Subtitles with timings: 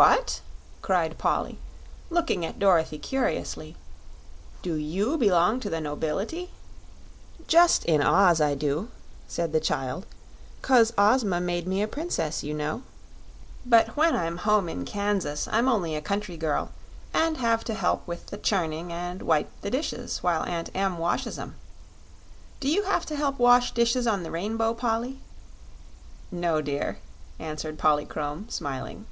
[0.00, 0.42] "What!"
[0.80, 1.58] cried Polly,
[2.08, 3.74] looking at Dorothy curiously.
[4.62, 6.50] "Do you belong to the nobility?"
[7.48, 8.90] "Just in Oz I do,"
[9.26, 10.06] said the child,
[10.62, 12.84] "'cause Ozma made me a Princess, you know.
[13.66, 16.70] But when I'm home in Kansas I'm only a country girl,
[17.12, 21.40] and have to help with the churning and wipe the dishes while Aunt Em washes
[21.40, 21.56] 'em.
[22.60, 25.18] Do you have to help wash dishes on the rainbow, Polly?"
[26.30, 27.00] "No, dear,"
[27.40, 29.06] answered Polychrome, smiling.